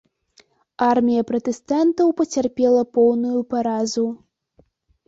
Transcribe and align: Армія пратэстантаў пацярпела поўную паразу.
Армія 0.91 1.25
пратэстантаў 1.31 2.07
пацярпела 2.23 2.81
поўную 2.99 3.39
паразу. 3.55 4.07